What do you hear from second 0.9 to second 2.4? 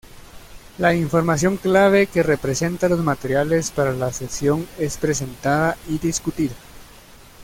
información clave que